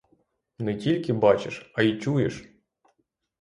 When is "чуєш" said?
2.01-2.45